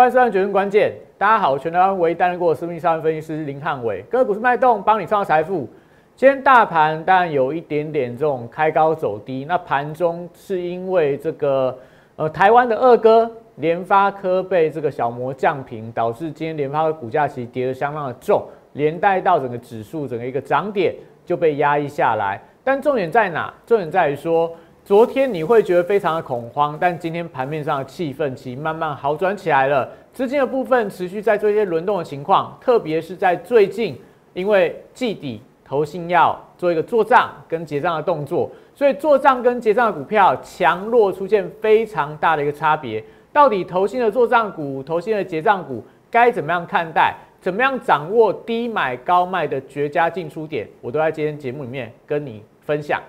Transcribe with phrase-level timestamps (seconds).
[0.00, 5.68] 欢迎收看《决定关键》，大家好，我全台湾唯一担任过私密商业分析师林汉伟，各位股市脉动，帮你创造财富。
[6.16, 11.78] 今天大盘当然有一点点这种开高走低，那盘中是因为这个
[12.16, 18.42] 呃台湾的二哥联发科被这个小摩降平，导致今天联发科股价其实跌得相当的重，
[18.72, 20.94] 连带到整个指数整个一个涨点
[21.26, 22.40] 就被压抑下来。
[22.64, 23.52] 但重点在哪？
[23.66, 24.50] 重点在于说。
[24.84, 29.88] 昨天你会觉得非常的恐慌，但今天盘面上的气氛其实慢慢好转起来了。
[30.12, 33.96] 资金的部分持续在做一些轮动的情况，特别是在最近，
[34.34, 43.02] 因为季底投信要做一个做账跟结账的动作，所以做账跟结账的股票强弱出现非常大的一个差别。
[43.32, 47.14] 到底投信的做账股、投信的结账股该怎么样看待？
[47.40, 50.68] 怎么样掌握低买高卖的绝佳进出点？
[50.80, 53.00] 我都在今天节目里面跟你分享。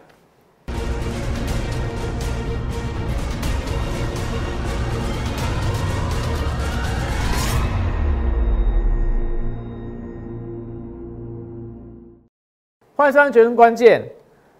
[13.01, 13.99] 欢迎收看《决胜关键》。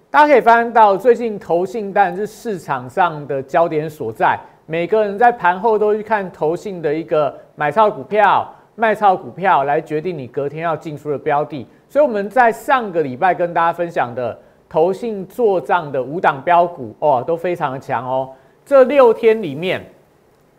[0.09, 11.67] 大家可以翻到最近投信单是市场上的焦点所在，每个人在盘后都去看投信的一个买超股票、卖超股票，来决定你隔天要进出的标的。
[11.87, 14.35] 所以我们在上个礼拜跟大家分享的
[14.67, 18.27] 投信做账的五档标股哦，都非常的强哦。
[18.65, 19.85] 这六天里面，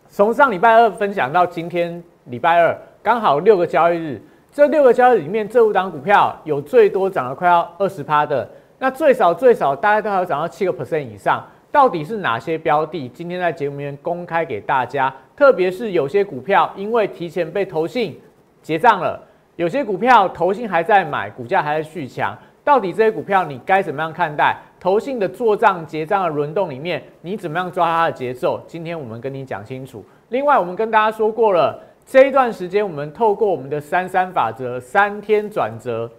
[0.07, 4.21] 从上礼拜二分享到今天礼拜二，刚好六个交易日。
[4.53, 11.43] 这六个交易里面，这五档股票有最多涨了快要二十趴的，那最少最少大家都要涨到七个 percent 以上。
[11.71, 13.09] 到底是哪些标的？
[13.09, 15.11] 今天在节目里面公开给大家。
[15.35, 18.21] 特别是有些股票因为提前被投信
[18.61, 19.19] 结账了，
[19.55, 22.37] 有些股票投信还在买，股价还在续强。
[22.63, 24.55] 到底这些股票你该怎么样看待？
[24.79, 28.61] 投信的做账结账的轮动里面，你怎么样抓它的节奏？
[28.67, 30.05] 今天我们跟你讲清楚。
[30.29, 31.79] 另外，我们跟大家说过了。
[32.05, 36.09] 这一段时间，我们透过我们的三三法则，三天转折，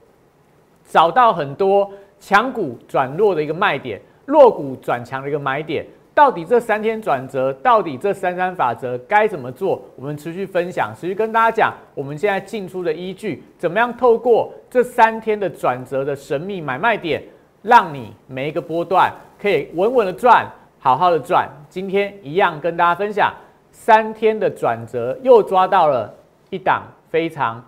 [0.89, 5.87] 找到很多强股转弱的一个卖点，弱股转强的一个买点。
[6.15, 9.83] 到底这三天转折，到底这三三法则该怎么做？
[9.97, 17.21] 我们持续分享，持续跟大家讲，我们现在进出的依据，怎么样透过这三天的转折的神秘买卖点，
[17.63, 20.47] 让你每一个波段可以稳稳的赚，
[20.79, 21.49] 好好的赚。
[21.69, 23.35] 今天一样跟大家分享。
[23.77, 26.15] 三天的转折又抓到了
[26.49, 27.63] 一档非常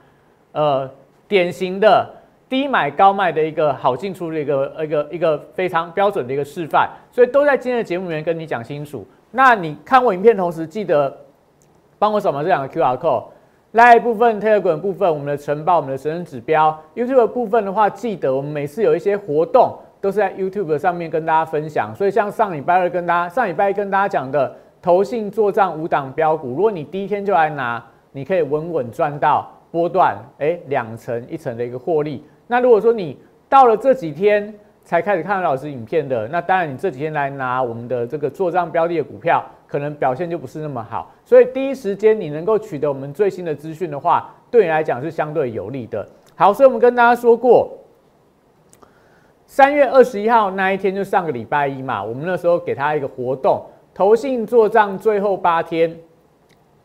[0.52, 0.88] 呃
[1.26, 2.08] 典型的
[2.48, 9.04] 低买高卖的一个好进出的一个一个一个非常标准的一个示范，所以都在今天的节目里面跟你讲清楚。
[9.32, 11.14] 那你看我影片同时记得
[11.98, 13.24] 帮我扫描这两个 Q R code，
[13.72, 21.92] 来部分 Telegram 部分我们的晨报我们的神人指标 YouTube 部分的话，记得我们每次有一些活动都是在 YouTube 上面跟大家分享。
[21.96, 24.56] 所以像上礼拜二跟大家上礼拜跟大家讲的。
[24.80, 32.24] 投信做账五档标股，如果你第一天就来拿，你可以稳稳赚到波段，哎，两成一成的一个获利。
[32.46, 34.54] 那如果说你到了这几天
[34.84, 41.10] 才开始看老师影片的，那当然你这几天来拿我们的这个做账标的的股票，可能表现就不是那么好。
[41.24, 46.06] 所以第一时间你能够取得我们最新的资讯的话，对你来讲是相对有利的。
[46.36, 47.76] 好，所以我们跟大家说过，
[49.46, 53.64] 三月二十一号那一天就上个礼拜一嘛，我们那时候给他一个活动。
[53.96, 55.98] 投信做账最后八天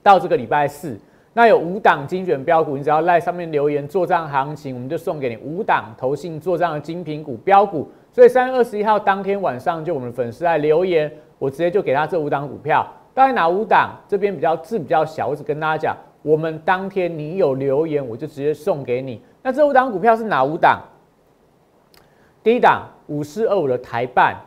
[0.02, 0.98] 到这个礼拜四，
[1.34, 7.92] 那有五档精选标股，你只要在上面留言做账行情，我们就送给你五档投信做账的精品股标股。
[8.14, 12.88] 所以三月二十一号当天晚上，就我们粉丝来留言，我直接就给他这五档股票。
[13.14, 19.22] 当然哪五档这边比较字比较小，我只跟大家讲，我们当天你有留言，我就直接送给你。
[19.44, 20.80] 那这五档股票是哪五档？
[22.42, 24.38] 第一档五四二五的台办。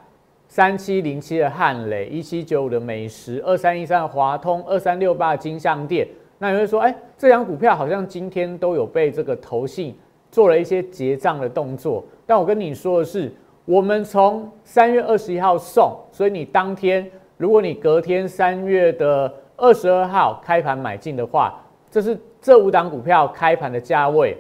[0.55, 6.07] 三七零七的汉雷，一七九五的美食，二三一三的华通，二三六八的金相店。
[6.39, 9.93] 那你会说，哎，这两股票好像今天都有被这个投信
[10.31, 12.05] 做了一些结账的动作。
[12.25, 13.33] 但我跟你说的是，
[13.65, 17.05] 我们从三月二十一号送，所以你当天，
[17.37, 21.61] 如果你隔天三月的二十二号开盘买进的话，
[21.91, 24.37] 这是这五档股票开盘的价位。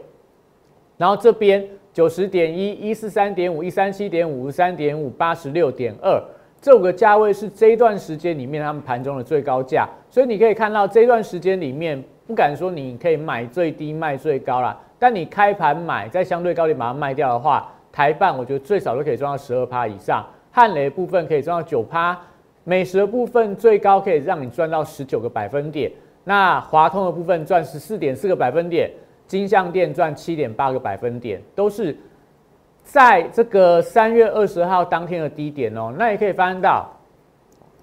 [0.96, 1.67] 然后这边。
[1.93, 6.20] 九十点一，一四三点五，一三七点五，五三点五，八十六点二，
[6.61, 22.20] 这五个价位是这一段时间里面他们盘中的最高价，所以你可以看到这一段时间里面，不敢说你可以买最低卖最高啦，但你开盘买，在相对高点把它卖掉的话，台半我觉得最少都可以赚到十二趴以上，汉雷部分可以赚到九趴，
[22.64, 25.93] 美食的部分最高可以让你赚到十九个百分点，
[26.25, 28.90] 那华通的部分赚十四点四个百分点。
[29.35, 31.97] 金相店赚七点八个百分点，都是
[32.85, 35.93] 在这个三月二十号当天的低点哦。
[35.99, 36.89] 那也可以发现到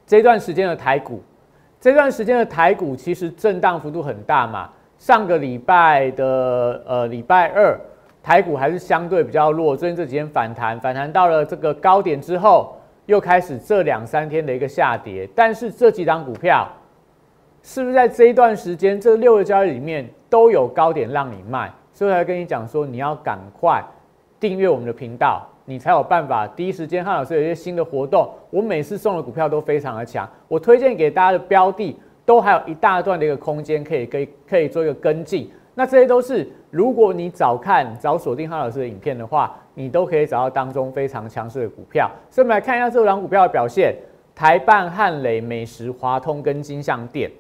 [0.07, 1.21] 这段时间的台股
[1.77, 4.69] 这段时间的台股其实震荡幅度很大嘛。
[4.97, 7.77] 上个礼拜的呃礼拜二，
[8.23, 12.77] 台股还是相对比较弱，最近这几天反弹，反弹到了这个高点之后，
[13.07, 15.27] 又开始这两三天的一个下跌。
[15.35, 16.71] 但是这几档股票，
[17.63, 21.71] 是不是在这一段时间这六个交易里面都有高点让你卖？
[21.93, 23.83] 所以才跟你讲说，你要赶快
[24.39, 25.47] 订阅我们的频道。
[25.65, 30.27] 你才有办法第一时间，汉老师有一些新的活动，我每次送的股票都非常的强。
[30.47, 35.49] 我推荐给大家的标的，都还有一大段的一个空间可以可以可以做一个跟进。
[35.75, 42.09] 那这些都是如果你早看早锁定汉老师的影片的话，你都可以找到当中非常强势的股票。
[42.29, 43.95] 所以我们来看一下这两股票的表现：
[44.35, 47.31] 台办、汉磊、美食、华通跟金像店。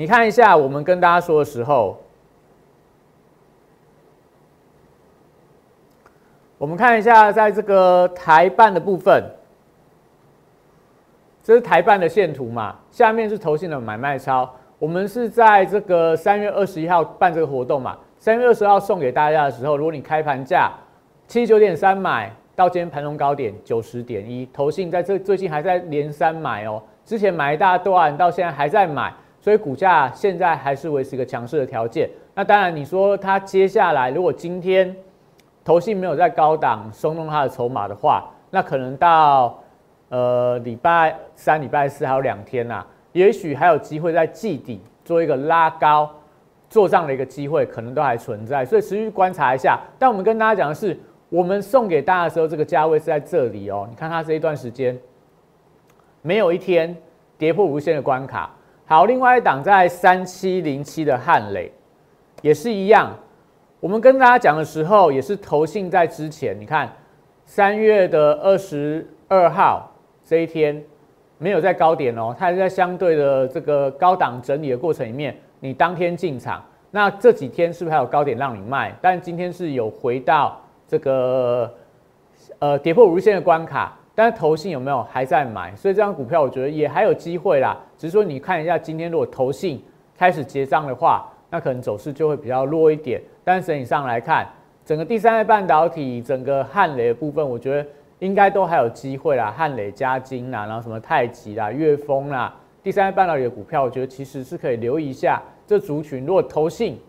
[0.00, 2.00] 你看一下，我们跟大家说的时候。
[6.56, 9.22] 我们看一下，在这个台办的部分，
[11.42, 12.76] 这是台办的线图嘛？
[12.90, 14.50] 下面是投信的买卖超。
[14.78, 17.98] 我们是在这个三月二十一号办这个活动嘛？
[18.18, 20.72] 三月二十号送给大家的时候，如果你开盘价
[21.28, 26.82] 七十九点三买到今天盘中高点九十点一，投信在这最近还在连三买哦。
[27.04, 32.08] 之前买一大段，到现在还在买，所以股价现在还是维持一个强势的条件。
[32.34, 34.94] 那当然，你说它接下来如果今天。
[35.62, 39.62] 投信没有在高档松动它的筹码的话，那可能到
[40.08, 42.82] 呃礼拜三、礼拜四还有两天呐，
[43.12, 46.10] 也许还有机会在季底做一个拉高
[46.70, 49.78] 做账的一个机会，可能都还存在，所以持续观察一下。
[49.98, 50.98] 但我们跟大家讲的是，
[51.28, 53.86] 我们送给大家的时候，这个价位是在这里哦。
[53.88, 54.98] 你看它这一段时间
[56.22, 56.96] 没有一天
[57.36, 58.50] 跌破无限的关卡。
[58.90, 61.70] 好，另外一档在三七零七的汉磊
[62.42, 63.14] 也是一样。
[63.78, 66.58] 我们跟大家讲的时候，也是投信在之前。
[66.58, 66.90] 你看，
[67.46, 69.88] 三月的二十二号
[70.24, 70.82] 这一天
[71.38, 76.60] 没有在高点哦，它还是在相对的这个高档整理的过程里面，你当天进场。
[76.90, 78.92] 那这几天是不是还有高点让你卖？
[79.00, 81.72] 但今天是有回到这个
[82.58, 85.74] 呃跌破五日线的关卡，但是投信有没有还在买？
[85.74, 87.74] 所以这张股票我觉得也还有机会啦。
[87.96, 89.82] 只是说你看一下今天如果投信
[90.14, 93.18] 开始结账的话，那可能走势就会比较弱一点。
[93.42, 94.46] 但整体上来看，
[94.84, 97.88] 整个第三代半导体，整个汉雷的部分，我觉得
[98.18, 99.50] 应该都还有机会啦。
[99.56, 105.40] 汉雷、加金啦，然后什么太极啦、粤丰啦，第三代半导体的股票，我觉得其实是可以留意一下。
[105.66, 107.00] 这族群如果投信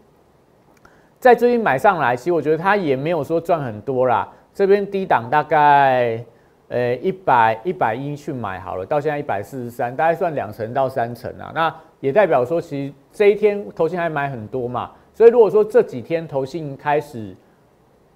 [1.19, 4.31] 在最近买上来，其实我觉得它也没有说赚很多啦。
[4.54, 6.24] 这边低档大概
[6.71, 11.51] 呃一百一百一去买好了，到现在一百四十三，大概算两成到三成啊。
[11.53, 14.89] 那也代表说，其实这一天投信还买很多嘛。
[15.13, 17.35] 所以如果说这几天投信开始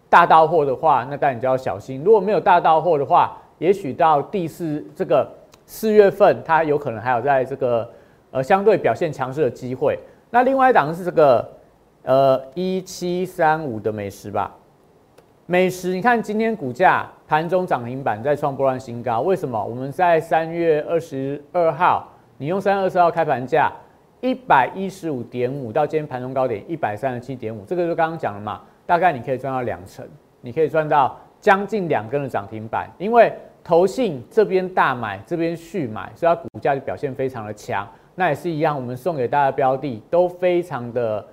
[0.09, 2.01] 大到货的话，那当然就要小心。
[2.01, 5.29] 如果没有大到货的话，也许到第四这个
[5.65, 7.91] 四月份，它有可能还有在这个
[8.31, 9.99] 呃相对表现强势的机会。
[10.29, 11.47] 那另外一档是这个
[12.03, 14.55] 呃一七三五的美食吧，
[15.47, 19.63] 美食你看今天股价盘中涨停板再创波段新高，为什么？
[19.63, 23.71] 我们在三月二十二号，你用三月二十号开盘价。
[24.21, 30.03] 一百一十五点五到今天盘中高点一百三十七点五，这个就刚刚讲了嘛，大概你可以赚到两成，
[30.41, 33.31] 你可以赚到将近两根的涨停板，因为
[33.63, 37.87] 投信这边大买，这边续买，所以它股价就表现非常的强。
[38.15, 41.23] 那也是一样，我们送给大家的标的都非常的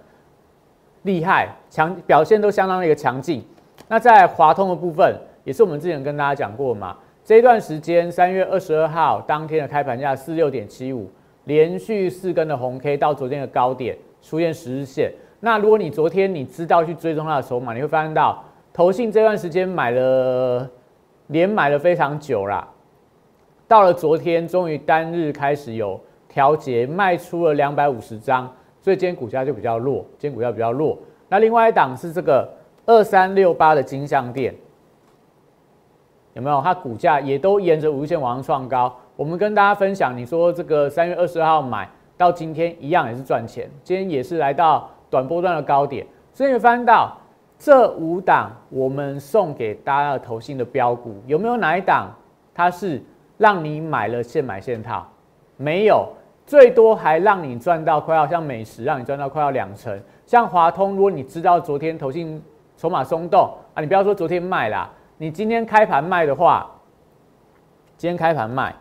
[1.04, 3.42] 厉害，强表现都相当的一个强劲。
[3.92, 11.11] 那在华通的部分，也是我们之前跟大家讲过嘛，这一段时间三月二十二号当天的开盘价四六点七五。
[11.44, 15.12] 连续四根的红 K 到昨天的高点出现十日线。
[15.40, 20.66] 那如果你昨天你知道去追踪它的筹码，你会发现到投信这段时间买了
[21.26, 22.66] 连买了非常久啦。
[23.68, 29.96] 到了昨天，终于单日开始有调节，卖出了两百五十张，所以今天股价就比较弱。
[30.18, 30.96] 今天股价比较弱。
[31.28, 32.49] 那另外一档是这个
[32.92, 34.54] 二三六八的金相店，
[36.34, 36.61] 有没有？
[36.61, 38.94] 它股价也都沿着五日线往上创高。
[39.16, 47.16] 我们跟大家分享，你说这个三月二十号买到今天一样也是赚钱，今天也是来到短波段的高点，所以你翻到
[47.58, 52.11] 这五档我们送给大家的投信的标股，有没有哪一档
[52.54, 53.02] 它是
[53.38, 55.06] 让你买了现买现套？
[55.56, 56.06] 没有，
[56.44, 62.42] 最多还让你赚到快要像美食让你赚到快要两成，像华通，如果你知道昨天投信
[62.82, 66.68] 筹码松动啊，你不要说昨天卖啦，你今天开盘卖的话，
[67.96, 68.74] 今天开盘卖。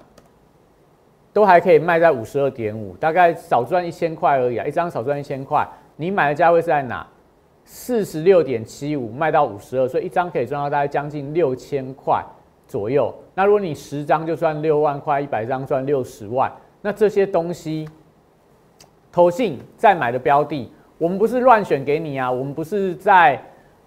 [1.31, 4.65] 都还可以卖在五十二点五，大概少赚一千块而已啊！
[4.65, 5.65] 一张少赚一千块，
[5.97, 7.05] 你买的价位是在哪？
[7.63, 12.21] 四十六点七五卖到五十二，所以一张可以赚到大概将近六千块
[12.67, 13.13] 左右。
[13.35, 17.87] 那如果你十张就赚六万块，一百张赚六十万，那这些东西，
[19.11, 23.41] 投信在买的标的，我们不是乱选给你啊，我们不是在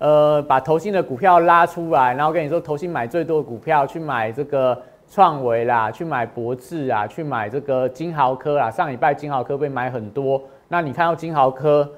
[0.05, 8.71] 呃把投信的股票拉出来，然后跟你说投信买最多的股票去买这个创维啦，去买博智啊，去买这个金豪科啦。
[8.71, 11.91] 上礼拜金豪科被买很多，那你看到金豪科，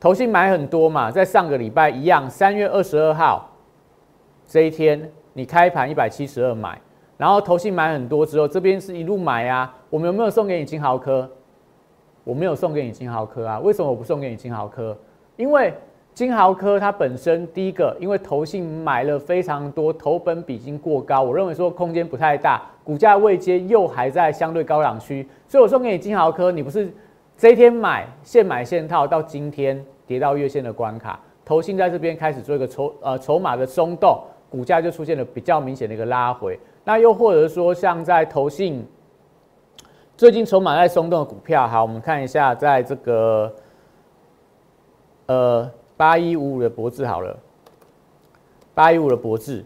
[0.00, 3.46] 投信买很多嘛，在上个礼拜一样，三月二十二号
[4.46, 6.80] 这一天，你开盘一百七十二买。
[7.18, 9.74] 然后投信买很多之后，这边是一路买啊。
[9.90, 11.30] 我们有没有送给你金豪科？
[12.24, 13.58] 我没有送给你金豪科啊。
[13.60, 14.96] 为什么我不送给你金豪科？
[15.36, 15.72] 因为
[16.12, 26.92] 金豪科它本身第一个，因为投信买了非常多，投本比已经过高，我认为说空间不太大，股价未接又还在相对高档区，所以我送给你金豪科，你不是
[27.36, 36.58] 这一天买现买现套，到今天跌到月线的关卡，投信在这边开始做一个筹呃筹码的松动，股价就出现了比较明显的一个拉回。
[36.84, 38.84] 那又或者说，像在投信
[40.20, 43.50] 最近筹码在松动的股票，好，我们看一下，在这个
[45.24, 47.34] 呃八一五五的博智好了，
[48.74, 49.64] 八一五的博智，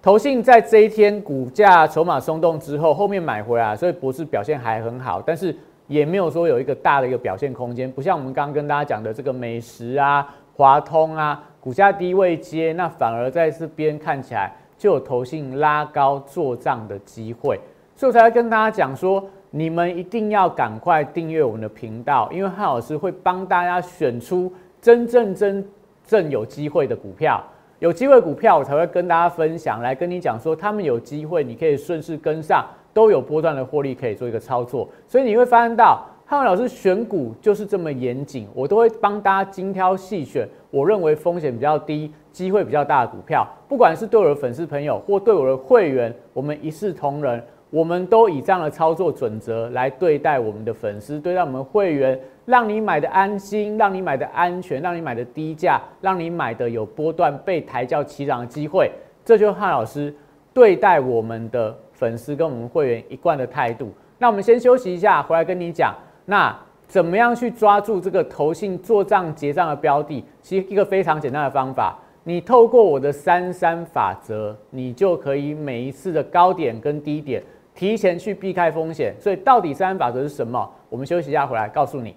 [0.00, 5.54] 投信在这一天股价筹码松动之后，后面买回来，所以博智表现还很好，但是
[5.86, 10.26] 也没有说有一个大的一个表现空间，不像我们刚刚跟大家讲的这个美食啊、
[10.56, 14.50] 华通啊，股价低位接，那反而在这边看起来。
[14.78, 17.60] 就有投信拉高做账的机会，
[17.98, 25.66] 所以我才会跟大家讲说，你们一定要赶快订阅我们的频道，因为汉老师会帮大家选出真正真
[26.06, 27.42] 正有机会的股票，
[27.80, 32.64] 有机会股票我才会跟大家分享，来跟你讲说他们有机会，你可以顺势跟上，
[32.94, 36.06] 都有波段的获利可以做一个操作，所以你会发现到。
[36.30, 43.48] 汉老师选股就是这么严谨，我都会帮大家精挑细选，我认为风险比较低、机会比较大的股票。
[43.66, 58.90] 不管是对我的粉丝朋友或对我的会员，我们一视同仁，我们都以这样的操作准则来对待我们的粉丝，对待我们会员，让你买的安心，让你买的安全，让你买的低价，让你买的有波段被抬轿起涨的机会。
[59.24, 60.14] 这就是汉老师
[60.54, 63.92] 对待我们的粉丝跟我们会员一贯的态度。
[64.18, 65.94] 那我们先休息一下，回来跟你讲。
[66.24, 66.56] 那
[66.86, 70.24] 怎么样去抓住这个投信做账结账的标的？
[70.40, 77.42] 其实一个非常简单的方法，你透过我的三三法则，你就可以每一次的高点跟低点
[77.78, 79.14] 提前去避开风险。
[79.20, 80.68] 所以到底三法则是什么？
[80.88, 82.16] 我们休息一下回来告诉你。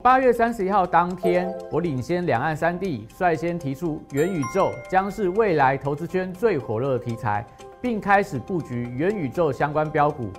[0.00, 7.44] 八月三十一号当天，我领先两岸三地，率先提出元宇宙将是未来投资圈最火热的题材，
[7.82, 10.30] 并开始布局元宇宙相关标股。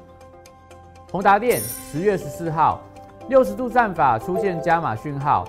[1.11, 2.81] 宏达电十月十四号。
[3.27, 5.43] 六十度战法出现加码讯号，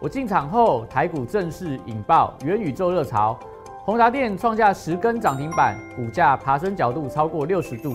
[0.00, 3.38] 我进场后，台股正式引爆元宇宙热潮，
[3.84, 7.94] 宏达电创下十根涨停板，股价爬升角度超过六十度。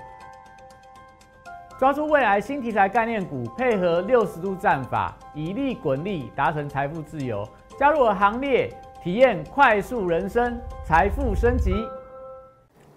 [1.81, 7.43] 抓住未来新题材概念股，配合六十度战法，以利滚利，达成财富自由。
[7.75, 8.69] 加入我行列，
[9.03, 11.73] 体验快速人生，财富升级。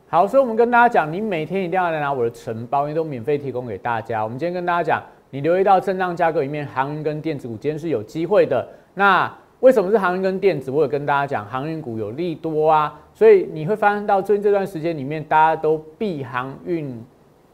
[0.07, 4.23] 好，所以我们跟大家讲，你每天一定要来拿我的承包，因为都免费提供给大家。
[4.23, 5.03] 我们今天跟大家讲。
[5.31, 8.69] 你留意到震荡架构里面，航运跟电子股今天是有机会的。
[8.93, 10.71] 那为什么是航运跟电子？
[10.71, 17.03] 我有跟大家讲，航运股有利多啊，所以你会发现到最近这段时间里面，大家都避航运，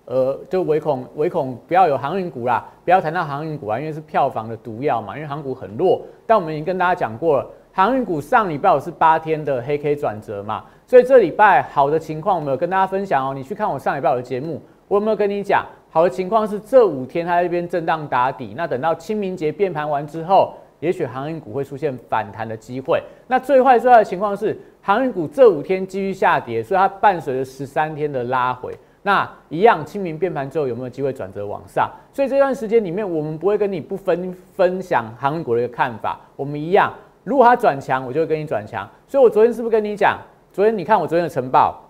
[0.07, 6.03] 呃，就唯恐唯恐不要有航运股啦，不要谈到航运股啊，因为是票房的毒药嘛，因为航股很弱。
[6.27, 13.33] 但我们已经跟大家讲过了，航运股上礼拜我是八天的黑 K 转折嘛，所以这礼拜好的情况我们有跟大家分享哦。
[13.35, 15.65] 你去看我上礼拜我的节目，我有没有跟你讲？
[15.93, 23.03] 好的情况是这五天它在这边震荡打底，那等到清明节变盘完之后，也许航运股会出现反弹的机会。
[23.27, 28.73] 那最坏最坏的情况是航运股这五天继续下跌，所以它伴随着十三天的拉回。
[29.03, 31.91] 那一样清明变盘之后有没有机会转折往上？
[32.13, 36.21] 所以这段时间里面，我们不会跟你不分分享航运股的一个看法。
[36.37, 36.93] 我们一样，
[37.25, 38.87] 如果它转强，我就会跟你转强。
[39.09, 40.19] 所以我昨天是不是跟你讲？
[40.53, 41.81] 昨天你看我昨天的晨报，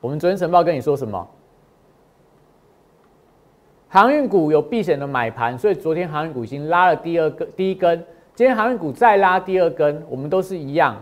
[0.00, 1.28] 我们昨天晨报跟你说什么？
[3.88, 8.02] 航运股有避险的买盘，所以昨天航运股已经拉了第二根第一根，
[8.34, 10.96] 今天航运股再拉第二根，我们都是一样，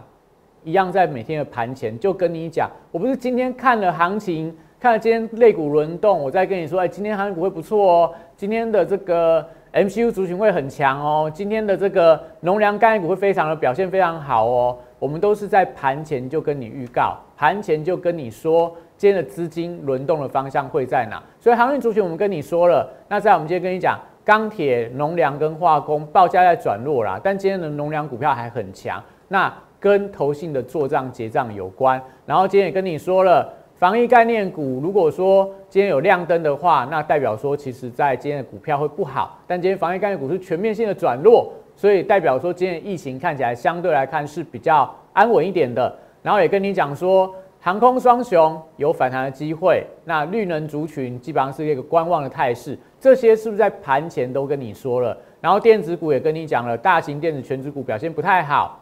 [0.64, 4.52] 一样在每天的盘前就跟你讲，我不是今天看了行情。
[4.80, 14.78] 看今天类股轮动，我再跟你说，哎，今天航运股会不错哦，今天的这个 MCU 族群会很强哦，今天的这个农粮概念股会非常的表现非常好哦。
[14.98, 21.22] 我们都是在盘前就跟你预告，盘前就跟你说，今天的资金轮动的方向会在哪。
[21.38, 32.02] 所以航运族群我们跟你说了，那在我们今天跟你讲，钢铁、农粮跟化工报价在转弱啦，但今天的农粮股票还很强，那跟投信的做账结账有关。
[32.24, 33.46] 然后今天也跟你说了。
[33.80, 39.40] 防疫概念股，如果说今天有亮灯的话，那代表说其实在今天的股票会不好。
[39.46, 45.90] 但今天防疫概念股是全面性的转弱，所以代表说今天疫情看起来相对来看是比较安稳一点的。
[46.22, 52.78] 然后也跟你讲说，航空双雄有反弹的机会，那绿能族群基本上是一个观望的态势。
[53.00, 55.16] 这些是不是在盘前都跟你说了？
[55.40, 58.78] 然后电子股也跟你讲了，大型电子全职股表现不太好，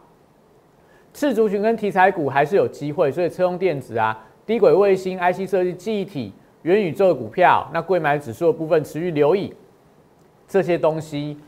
[1.13, 4.25] 次族群跟题材股还是有机会，所以车用电子啊。
[4.49, 9.55] 低轨卫星、IC 设计、记忆体、元宇宙的股票，那贵买指数的部分持续留意
[10.47, 11.39] 这些东西，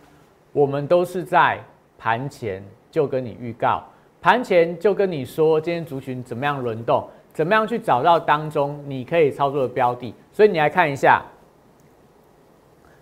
[0.53, 1.59] 我们都是在
[1.97, 3.83] 盘前就跟你预告，
[4.21, 10.15] 盘前就跟你说今天族群怎么样轮动，怎么样去找到当中你可以操作的标的。
[10.31, 11.23] 所以你来看一下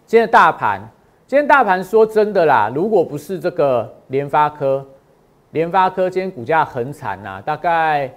[0.06, 0.80] 今天的大盘，
[1.26, 4.86] 今天大盘说真的啦，如果不是这个联发科，
[5.50, 8.08] 联发科今天股价很惨呐，大概。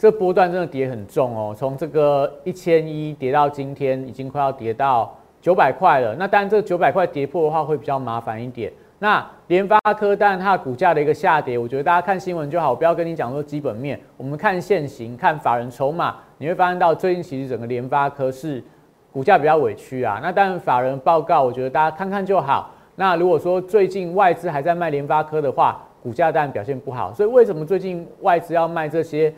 [0.00, 6.16] 这波段真的跌很重哦，从这个一千一跌到今天已经快要跌到九百块了。
[6.18, 8.72] 那当然，这九百块跌破的话会比较麻烦一点。
[8.98, 14.00] 那联发科，当然它股价的一个下跌，我觉得大家看新闻就好，不要跟你讲说基本面。
[14.16, 18.64] 我们看现行，看法人筹码，你会发现到最近其实整个联发科是
[19.12, 20.18] 股价比较委屈啊。
[20.22, 22.70] 那当然法人报告，我觉得大家看看就好。
[22.96, 27.12] 那如果说最近外资还在卖联发科的话，股价当然表现不好。
[27.12, 29.30] 所以为什么最近外资要卖这些？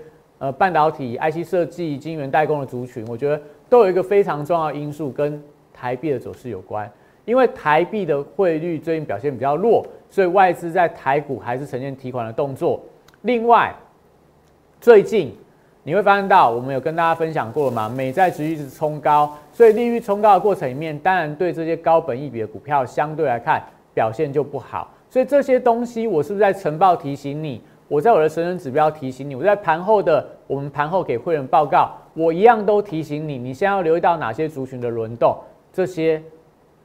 [0.43, 5.41] 呃，半导体、IC 设计、晶圆代工的族群，我觉得都有一个非常重要因素，跟
[5.73, 6.91] 台币的走势有关。
[7.25, 12.83] 因为台币的汇率最近表现比较弱，所以外资在台股还是呈现提款的动作。
[13.21, 13.73] 另外，
[14.81, 15.33] 最近
[15.85, 17.89] 你会发现到，我们有跟大家分享过了嘛？
[17.89, 23.63] 美债值一直冲高，所以利率冲高的过程里面，当然对这些高本益比的股票相对来看
[23.95, 24.93] 表现就不好。
[25.09, 27.63] 所以这些东西，我是不是在晨报提醒你？
[27.93, 35.37] 我在我的神人指标提醒你，我在盘后的我们盘后给会员报告，我一样都提醒你，你先要留意到哪些族群的轮动，
[35.75, 36.23] 这些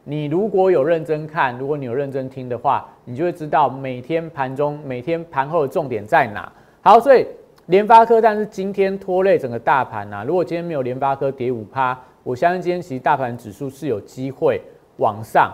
[0.04, 6.52] 你如果有认真看，如果你有认真听的话，你就会知道每天盘中、每天盘后的重点在哪。
[6.82, 7.26] 好，所以
[7.68, 10.26] 联发科，但是今天拖累整个大盘呐。
[10.28, 14.62] 如果今天没有联发科跌五趴，我相信今天其实大盘指数是有机会
[14.98, 15.54] 往上、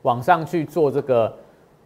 [0.00, 1.36] 往上去做这个。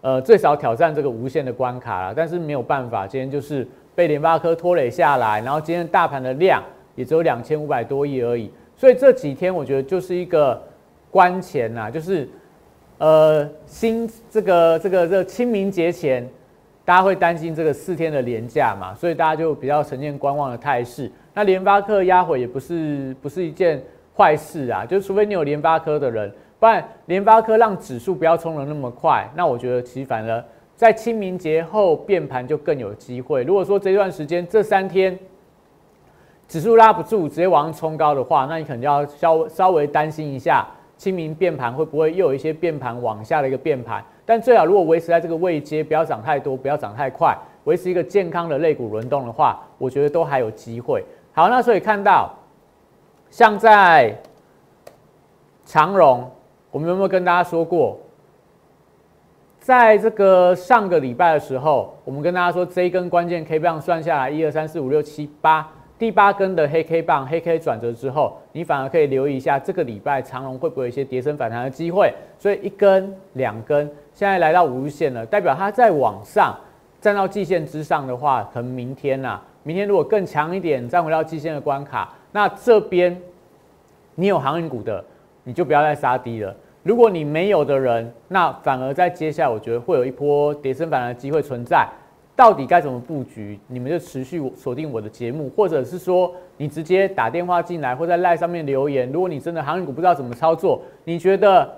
[0.07, 6.63] 呃，最少挑战这个无限的关卡了，但是没有办法，今天就是被联发科拖累下来，然后今天大盘的量
[6.95, 10.63] 也只有两千五百多亿而已，所以这几天我觉得就是一个
[11.11, 12.29] 关前呐，就是
[12.99, 16.25] 呃新这个这个这清明节前，
[16.85, 21.11] 大家会担心这个四天的连假嘛，所以大家就比较呈现观望的态势。
[21.35, 23.83] 那联发科压回也不是不是一件
[24.17, 26.33] 坏事啊，就除非你有联发科的人。
[26.59, 30.43] 不然，联发科让指数不要冲的那么快，那我觉得其实反而
[30.75, 33.43] 在清明节后变盘就更有机会。
[33.45, 35.19] 如果说这段时间这三天
[36.49, 40.67] 指数拉不住，直接往上冲高的话，那你可能要稍稍微担心一下
[40.97, 44.03] 清明变盘会不会又有一些变盘往下的一个变盘。
[44.25, 51.05] 但最好如果维持在这个位阶，不要涨太多，不要涨太快，维持一个健康的肋骨轮动的话，我觉得都还有机会。
[51.35, 52.35] 好，那所以看到
[53.29, 54.17] 像在
[55.67, 56.31] 长荣。
[56.77, 57.99] 我们有没有跟大家说过，
[59.59, 65.67] 在这个上个礼拜的时候，我们跟大家说这一根关键 K 棒算下来，一二三四五六七八，
[65.99, 72.13] 第八根的黑 K 棒，黑 K 转折之后，你反而可以留意一下这个礼拜长龙会不会有一些跌升反弹的机会。
[72.39, 76.55] 所以一根、两根，现在来到五日线了，代表它在往上
[77.01, 83.19] 站到季线之上的话，可能明天呐，明天如果更强一点，站回到季线的关卡，那这边
[84.15, 85.03] 你有航运股的，
[85.43, 86.55] 你就不要再杀低了。
[86.87, 91.85] 如果你没有的人，那反而在接下来，我觉得会有一波跌升反弹的机会存在。
[92.37, 99.11] 到底该怎么布局，你们就持续锁定我的节目，或者是说你直接打电话进来，或在赖上面留言。
[99.11, 101.69] 如果你真的航运股不知道怎么操作，你觉得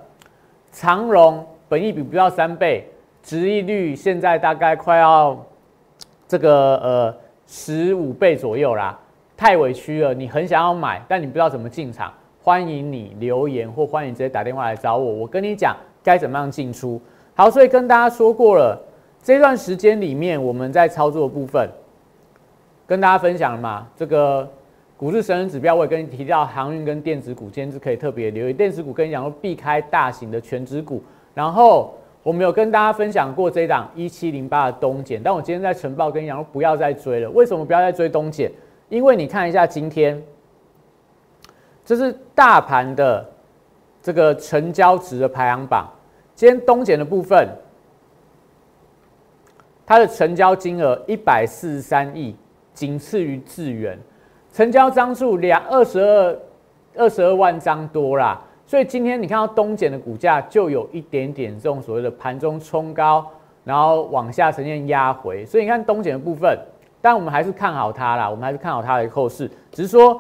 [0.72, 2.84] 长荣本益比不到三倍，
[3.22, 5.42] 殖利率现在大概快要
[6.26, 7.16] 这个呃
[7.46, 8.98] 十五倍左右啦，
[9.38, 12.12] 太委屈了，你很想要买，但你不知道怎么进场。
[12.48, 16.98] 欢迎你留言或欢迎直接打电话来找我，我跟你讲该怎么样进出。
[17.34, 18.74] 好，所以跟大家说过了，
[19.22, 21.68] 这段时间里面我们在操作的部分
[22.86, 24.48] 跟大家分享了嘛，这个
[24.96, 31.02] 股市神人指标我也跟你提到，航运跟电子股今天是可以特别留意，电子股跟你讲说避开大型的全指股。
[31.34, 37.28] 然后我们有跟大家分享过这一档一七零八的东减，但我今天在晨报跟你讲说不要再追了。
[37.28, 38.50] 为什么不要再追东减？
[38.88, 40.18] 因为你看一下今天。
[41.88, 43.26] 这是大盘的
[44.02, 45.88] 这个成交值的排行榜。
[46.34, 47.48] 今天东检的部分，
[49.86, 52.36] 它的成交金额一百四十三亿，
[52.74, 53.98] 仅次于智源，
[54.52, 56.38] 成交张数两二十二
[56.94, 58.38] 二十二万张多啦。
[58.66, 63.26] 所以今天你看到东检的股价就有一点点这种所谓的盘中冲高，
[63.64, 65.46] 然后往下呈现压回。
[65.46, 66.54] 所以你看东检的部分，
[67.00, 70.18] 但我们还是看好它啦，我们还是看好它的后市，只是说。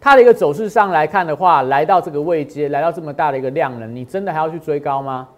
[0.00, 5.28] 它的一个走势上来看的话，来到这个位阶，来到这么大的一个量能，你真的还要去追高吗？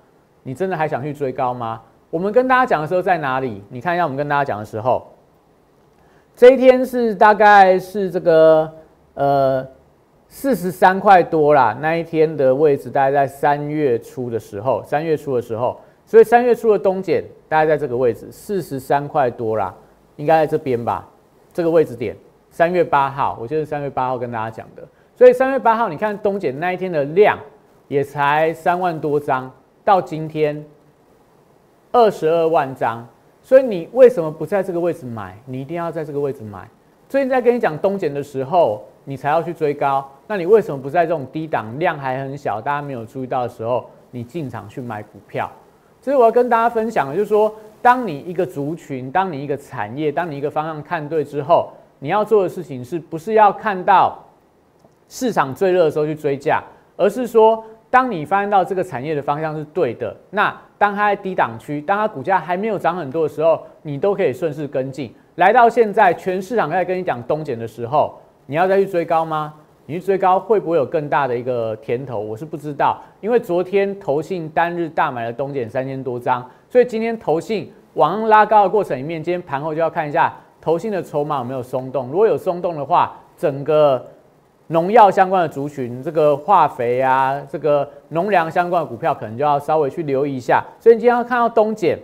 [0.43, 1.81] 你真的还想去追高吗？
[2.11, 3.63] 我们跟大家讲的时候在哪里？
[3.69, 5.07] 你看一下我们跟大家讲的时候，
[6.35, 8.71] 这一天是大概是这个
[9.15, 9.67] 呃
[10.29, 19.75] 四十三块多啦，那一天的位置大概在三月初的时候，三月初的时候，所以三月初的东减大概在这个位置四十三块多啦，
[20.17, 21.09] 应该在这边吧，
[21.53, 22.17] 这个位置点。
[22.51, 27.39] 三月八号，我就是三月八号跟大家讲的，所以三月八号，你看东检那一天的量
[27.87, 29.51] 也才三万多张，
[29.85, 30.63] 到今天
[31.93, 33.07] 二十二万张，
[33.41, 35.39] 所以你为什么不在这个位置买？
[35.47, 36.69] 你一定要在这个位置买。
[37.09, 45.49] 最近在跟你讲东检的时候，你才要去追高，那你为什么不在这种低档量还很小、大家没有注意到的时候，你进场去买股票？
[46.01, 51.71] 所以我要跟大家分享的，就是说，当你一个族群、当你一个产业、当你一个方向看对之后。
[52.01, 54.19] 你要做的事情是不是要看到
[55.09, 56.63] 市场最热的时候去追价，
[56.97, 65.15] 而是说，当你发现到这个产业的方向是对的，那当它在低档区，当它股价还没有涨很多的时候，你都可以顺势跟进。
[65.35, 69.53] 来到现在，全市场在跟你讲东减的时候，你要再去追高吗？
[69.87, 72.21] 你去追高会不会有更大的一个甜头？
[72.21, 80.33] 我是不知道，因为昨天投信单日大买了东减三千多张，所以今天投信往拉高的过程里面，今天盘后就要看一下。
[80.61, 82.09] 投信的筹码有没有松动？
[82.11, 84.05] 如果有松动的话，整个
[84.67, 90.63] 农药相关的族群，这个化肥啊，这个农粮相关的股票，可能就要稍微去留意一下。
[90.79, 91.99] 所以你今天要看到东碱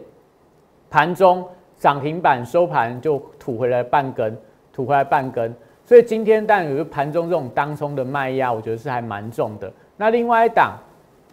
[0.91, 4.37] 盘中涨停板收盘就吐回来半根，
[4.73, 5.55] 吐回来半根。
[5.85, 9.71] 所以今天但有个盘中这种当冲的卖压，我觉得是还蛮重的。
[9.97, 10.77] 那另外一档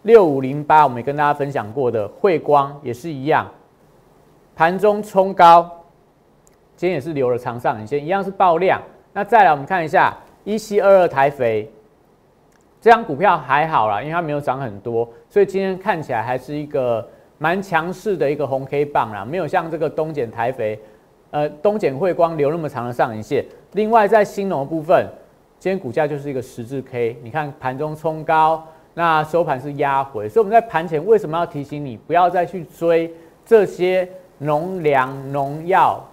[0.02, 3.48] 六五零八，我们也跟大家分享过的汇光也是一样，
[4.54, 5.68] 盘中冲高。
[6.76, 8.80] 今天也是留了长上影线，一样是爆量。
[9.12, 11.70] 那再来，我们看一下一七二二台肥，
[12.80, 17.08] 这张股票还好啦，因为它没有涨很多，所以今天看起来还是一个
[17.38, 20.78] 蛮强势的一个红 K 棒啦，没有像这个东碱台肥，
[21.30, 23.44] 呃，东碱汇光留那么长的上影线。
[23.72, 25.06] 另外，在新农部分，
[25.60, 28.62] 今天股价就是一个十字 K，你看盘中冲高，
[28.94, 33.12] 那收盘是压回，所以我们在盘前为什么要提醒你不要再去追
[33.46, 34.08] 这些
[34.38, 36.04] 农粮农药？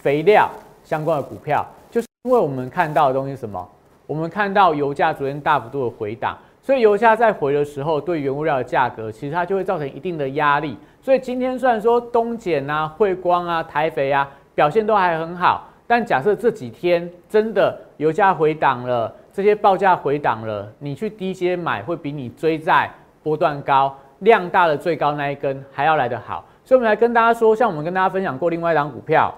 [0.00, 0.48] 肥料
[0.82, 3.68] 相关的股票，就是因为我们看到的东西什么？
[4.06, 10.76] 我们看到油价昨天大幅度的回档，所以油价在回的时候，对原物料的价格其实它就会造成一定的压力。
[11.00, 22.90] 所以今天虽然说东碱啊、汇光啊、台肥啊表现都还很好，但假设这几天真的油价回档了，这些报价回档了，你去低阶买会比你追在
[23.22, 26.44] 波段高、量大的最高那一根还要来得好。
[26.64, 29.32] 所以我们来跟大家说，像我们跟大家分享过另外一张股票。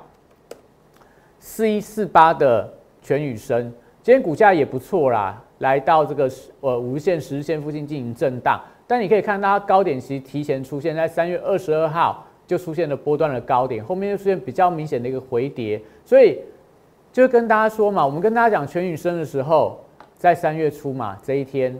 [1.44, 3.60] 四一四八的全宇生，
[4.00, 8.60] 今天股价也不错啦，来到这个呃五日线、十日线附近进行震荡。
[8.86, 15.82] 但你可以看到它高点其实提前出现在三月二十二号就出现了波段的高点，后面又出现比较明显的一个回跌。
[16.04, 16.38] 所以
[17.12, 19.80] 就跟大家说嘛，我们跟大家讲全宇生的时候，
[20.16, 21.76] 在三月初嘛这一天，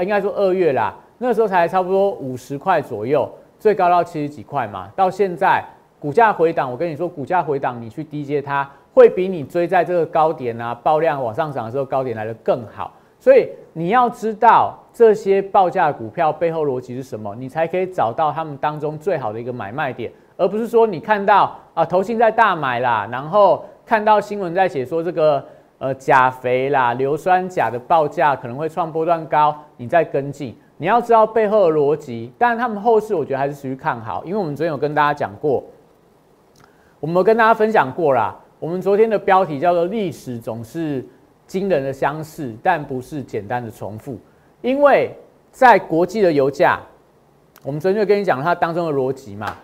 [0.00, 3.26] 应该说二月啦，那时候才差不多五十块左右，
[3.58, 5.64] 最高到七十几块嘛，到现在。
[5.98, 12.92] 股价回档，我跟你说，股价回档，你去低接它，会比你追在这个高点啊，爆量往上涨的时候高点来的更好。
[13.18, 25.42] 所以你要知道这些报价股票背后逻辑是什么，你才可以找到他们当中最好的一个买卖点，而不是说你看到啊投信在大买啦，然后看到新闻在写说这个
[25.78, 30.54] 呃钾肥啦、硫酸钾的报价可能会创波段高，你再跟进。
[30.76, 35.64] 你要知道背后的逻辑，但是他们后市我觉得还是持续看好，因为我们昨天有跟大家讲过，
[37.06, 38.36] 我们跟大家分享过啦。
[38.58, 41.06] 我们昨天的标题叫做“历史总是
[41.46, 44.18] 惊人的相似，但不是简单的重复”，
[44.60, 45.12] 因为
[45.52, 46.80] 在国际的油价，
[47.62, 49.56] 我们昨天就跟你讲它当中的逻辑嘛，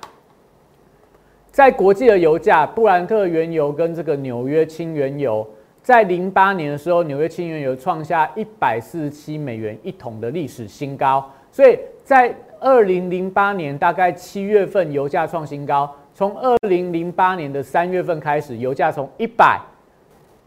[1.50, 5.44] 在国际的油价，布兰特原油跟这个纽约轻原油。
[5.82, 11.28] 在零八年的时候，纽约轻原油创下一百四十七美元一桶的历史新高。
[11.50, 15.92] 所以在二零零八年大概七月份，油价创新高。
[16.22, 19.60] 从二零零八年的三月份开始，油价从一百、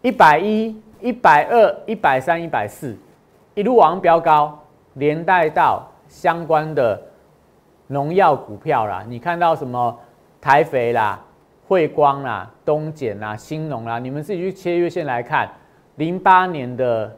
[0.02, 2.96] 一百一、一百二、一百三、一百四，
[3.56, 4.58] 一路往上飙高，
[4.94, 7.02] 连带到相关的
[7.88, 9.04] 农药股票啦。
[9.06, 10.00] 你看到什么
[10.40, 11.22] 台肥啦？
[11.68, 15.52] 汇光啦、东碱啦、新农啦，你们自己去切月线来看，
[15.98, 17.14] 零八年的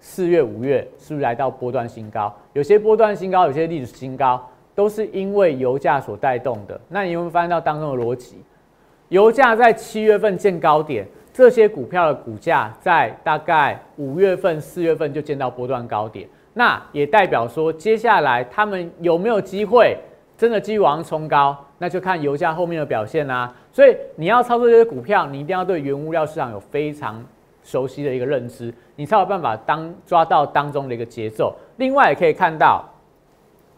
[0.00, 2.34] 四月、五月是不是来到波段新高？
[2.54, 4.42] 有些波段新高，有些历史新高，
[4.76, 6.80] 都是因为油价所带动的。
[6.88, 8.36] 那你有没有发现到当中的逻辑？
[9.08, 19.96] 油价在七月份见高点，这些股票的股价在大概五月份、四月份就见到波段高点，那也代表说，接下来他们有没有机会
[20.36, 21.56] 真的继续往上冲高？
[21.78, 23.54] 那就看油价后面的表现啦。
[23.72, 27.24] 所以你要操作这些股票，你一定要对原物料市场有非常
[27.62, 31.54] 熟悉的一个认知，你才有办法当抓到当中的一个节奏。
[31.76, 32.84] 另外也可以看到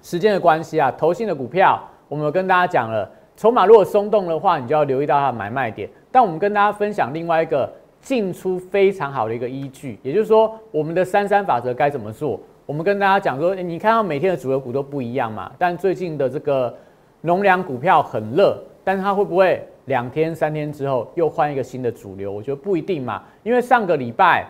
[0.08, 5.86] 时间的关系啊，投信的股票，我们有跟大家讲了，筹码如果松动的话，你就要留意到它的买卖点。
[6.10, 12.40] 但我们跟大家分享另外一个进出非常好的一个依据，也就是说我们的三三法则该怎么做？
[12.64, 16.74] 我们跟大家讲说，你看到每天的主流股都不一样嘛，但最近的这个。
[17.22, 22.30] 农粮股票很热，但是它会不会两天三天之后又换一个新的主流？
[22.30, 24.46] 我觉得不一定嘛，因为上个礼拜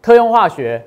[0.00, 0.82] 特用化学，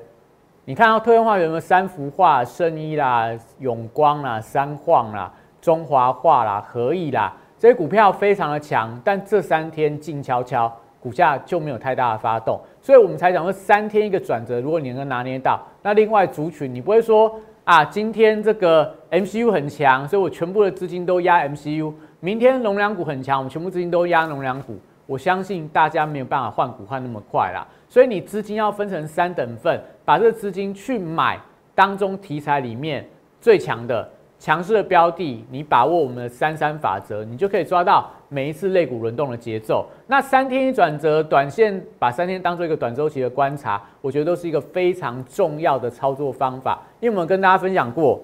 [0.68, 17.34] 你看到特用化有没有三幅画、圣衣啦、永光啦、三晃啦、中华画啦、合意啦，这些股票非常的强，但这三天静悄悄，股价就没有太大的发动，所以我们才讲说三天一个转折，如果你能够拿捏到，那另外族群你不会说。
[17.64, 21.92] 啊，今天这个 MCU 很强，所以我全部的资金都压 MCU。
[22.20, 24.78] 明天农粮股很强，我们全部资金都压农粮股。
[25.04, 31.38] 我相信大家没有办法换股换那么快啦，所以你资金要分成三等份，把这个资金去买
[31.74, 33.06] 当中题材里面
[33.42, 34.08] 最强的。
[34.38, 39.84] 强势的标的，你把握我们的三三法则，你就可以抓到每一次类股轮动的节奏。
[40.06, 46.80] 那三天一转折，短线把三天当做一个短周期的观察，我觉得都是一个非常重要的操作方法。
[47.00, 48.18] 因为我们跟大家分享过，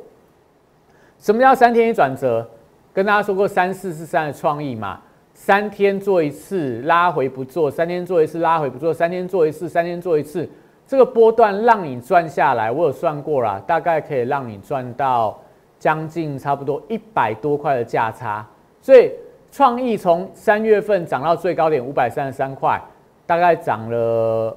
[1.18, 2.48] 什么叫三天一转折？
[2.94, 5.00] 跟大家说过三四四三的创意嘛，
[5.34, 10.48] 三天做一次拉回不做，三天做一次拉回不做，三天做一次，三天做一次，
[10.86, 15.38] 这个波段让你赚下来，我有算过啦，大概可以让你赚到。
[15.76, 18.46] 将近差不多一百多块的价差，
[18.80, 19.12] 所以
[19.52, 22.80] 创意从三月份涨到最高点五百三十三块，
[23.26, 23.98] 大概涨了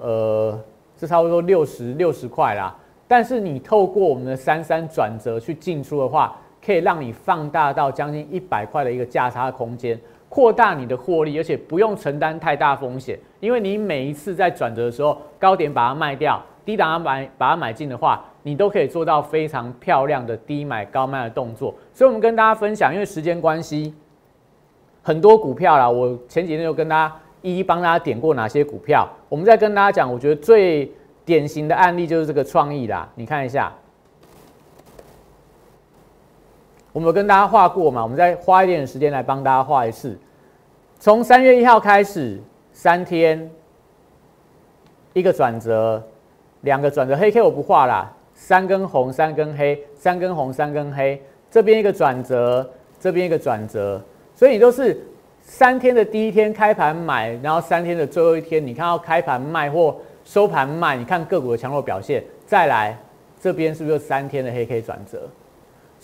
[0.01, 0.59] 呃，
[0.95, 2.73] 这差不多六十六十块啦。
[3.09, 6.33] 但是你透过我们的三三转折去进出的话，
[6.65, 18.23] 可以让你放大到将近一百块的一个价差空间，扩大你的获利，而且不用承担太大风险，因为你每一次在转折的时候，高点把它卖掉，低档买把它买进的话。
[18.43, 23.93] 你都可以做到非常漂亮的低买高卖的动作，所以我们跟大家分享，因为时间关系，
[25.03, 30.89] 很多股票啦，我前几天就跟大家一一帮大家点过哪些股票，我们再跟大家讲，我觉得最
[31.25, 33.69] 典型的案例就是这个创意啦，你看一下，
[36.97, 40.17] 我们有跟大家画过嘛，我们再花一点时间来帮大家画一次，
[40.97, 42.41] 从三月一号开始，
[42.73, 43.47] 三天
[45.13, 46.01] 一个转折，
[46.61, 48.11] 两个转折，黑 K 我不画啦。
[48.33, 52.67] 三根红，三根黑，三根红，三根黑，这边一个转折，
[52.99, 54.01] 这边一个转折，
[54.33, 54.99] 所以都是
[55.43, 62.97] 三天的第一天开盘买，然后三天的最后一天，你看到开盘卖或收盘卖，你看个股的强弱表现，再来
[63.39, 65.29] 这边是不是三天的黑 K 转折？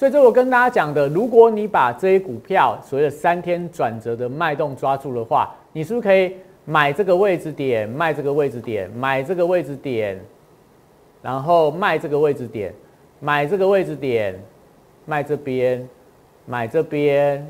[0.04, 6.36] 所以这我跟大家讲的，如果你把这些股票所谓的三天转折的脉动抓住的话，你是不是可以
[6.66, 10.20] 买这个位置点，卖这个位置点，买这个位置点？
[11.22, 12.74] 然后卖这个位置点，
[13.22, 14.38] 买这个位置点，
[15.06, 15.88] 卖这边，
[16.46, 17.48] 买这边，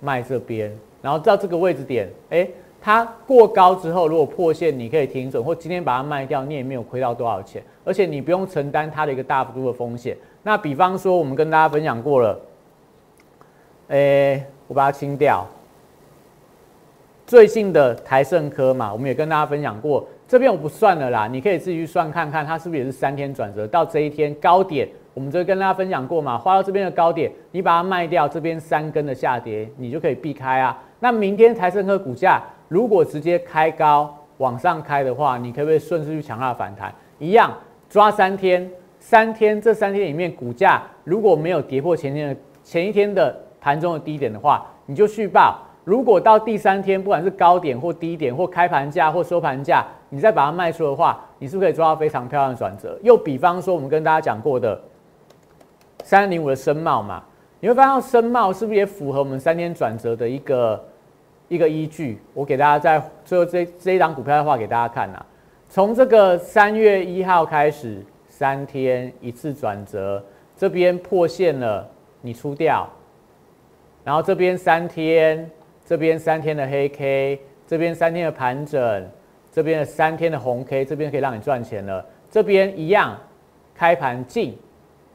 [0.00, 2.48] 卖这边，然后到这个位置点，哎，
[2.80, 10.16] 它过高之后，如果破线，你可以停损，或今天把它卖掉，你也没有亏到多少钱，而且你不用承担它的一个大幅度的风险。
[10.42, 12.40] 那比方说，我们跟大家分享过了，
[13.88, 15.46] 诶，我把它清掉。
[17.26, 30.76] 最近的台盛科嘛，我们也跟大家分享过，这边我不算了啦，你可以自己去算看看，它是不是也是三天转折到这一天高点，我们就跟大家分享过嘛，画到这边的高点，你把它卖掉，这边三根的下跌，你就可以避开啊。
[30.98, 36.92] 那明天台盛科股价如果直接开高往上开的话，你可不可以顺势去强化反弹？
[37.20, 37.52] 一样
[37.88, 38.68] 抓三天，
[39.00, 45.58] 三天这三天里面股价如果没有跌破前天的前一天的盘中的低点的话，你就续报。
[45.82, 52.96] 如果到第三天，不管是高点或低点，或开盘价或收盘价，你再把它卖出的话，你是不是可以抓到非常漂亮的转折？
[53.02, 54.80] 又比方说，我们跟大家讲过的
[56.04, 57.24] 三零五的深茂嘛，
[57.58, 60.84] 你会发现深茂是不是也符合我们三天转折的一个
[61.48, 62.20] 一个依据？
[62.34, 65.24] 我给大家在最后这这一张股票的话给大家看呐，
[65.68, 68.04] 从这个三月一号开始，
[68.40, 70.24] 三天一次转折，
[70.56, 71.86] 这边破线了，
[72.22, 72.88] 你出掉，
[74.02, 75.50] 然后这边三天。
[75.84, 79.10] 这边三天的黑 K，这边三天的盘整，
[79.52, 82.02] 这边的三天的红 K，这边可以让你赚钱了。
[82.30, 83.18] 这边一样，
[83.74, 84.56] 开盘进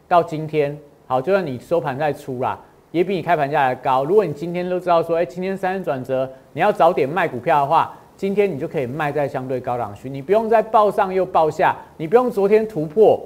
[0.08, 2.60] 到今天，好，就算你收盘再出啦，
[2.92, 4.04] 也比你开盘价还高。
[4.04, 13.22] 如果你今天都知道说，哎，今天三天转折，你要早点卖股票的话，今天你就可以卖在相对高档区，你不用再报上又报下，你不用昨天突破，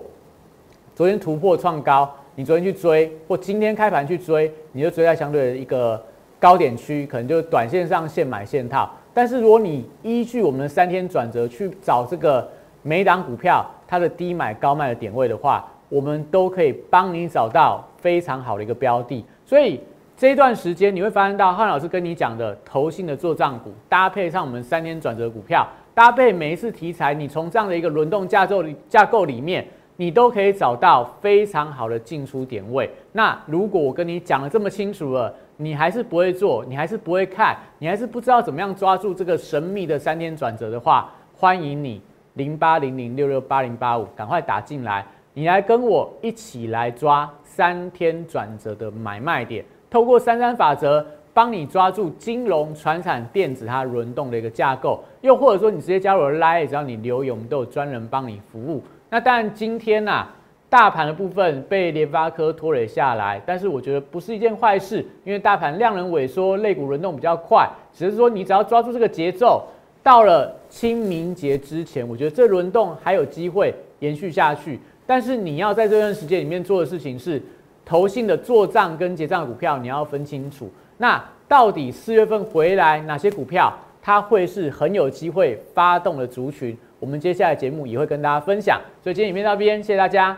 [0.95, 6.02] 昨天突破创高，你昨天去追，或今天开盘去追，你就追在相对的一个。
[6.41, 12.49] 高点区可能就短线上现买现套，但是如果你依据我们的三天转折去找这个
[12.82, 19.25] 每档股票它的低买高卖的点位的话，我们都可以帮你找到非常好的一个标的。
[19.45, 19.82] 所以
[20.19, 32.89] 这一段时间你会发现到汉老师跟你讲的投信的做账股，搭配上我们三天转折股票，搭配每一次题材，你从这样的一个轮动架构架构里面，你都可以找到非常好的进出点位。
[33.13, 42.01] 那如果我跟你讲的这么清楚了，你还是不会做，你还是不会看，你还是不知道怎么样抓住这个神秘的三天转折的话，欢迎你
[42.34, 58.84] 零八零零六六八零八五，赶快打进来，你来跟我一起来抓三天转折的买卖点，透过三三法则帮你抓住金融、传产、电子它轮动的一个架构，又或者说你直接加入 Line，只要你留言，我们都有专人帮你服务。
[59.10, 60.28] 那当然今天呐。
[60.71, 67.67] 大盘的部分被联发科拖累下来，但是我觉得不是一件坏事，因为大盘量能萎缩，类股轮动比较快。
[67.91, 69.63] 只是说你只要抓住这个节奏，
[70.04, 74.80] 到了清明节之前，我觉得这轮动还有机会延续下去。
[75.08, 77.41] 但是你要在这段时间里面做的事情是，
[77.89, 80.69] 投信的做账跟结账股票你要分清楚。
[80.95, 86.78] 那到底四月份回来哪些股票，它会是很有机会发动的族群？
[86.99, 88.80] 我们接下来节目也会跟大家分享。
[89.04, 90.38] 所以今天影片到这边，谢谢大家。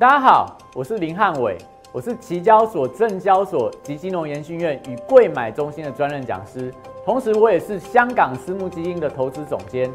[0.00, 1.56] 大家好，我是林汉伟，
[1.92, 6.74] 我是期交所、证交所及金融研训院与贵买中心的专任讲师，
[7.04, 9.88] 同时我也是香港私募基金的投资总监，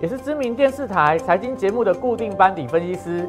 [0.00, 3.28] 也是知名电视台财经节目的固定班底分析师，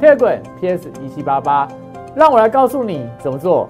[0.00, 1.68] ，Telegram PS 一七八八，
[2.14, 3.68] 让我来告诉你怎么做。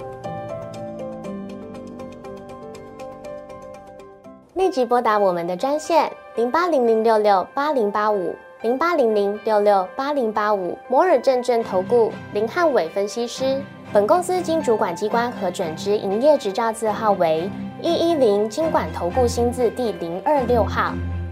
[4.55, 8.35] 立即拨打我们的专线零八零零六六八零八五。
[8.63, 13.59] 零八零零六六八零八五摩尔证券投顾林汉伟分析师，
[13.91, 20.93] 本公司经主管机关核准之营业执照字号为一一零金管投顾新字第零二六号。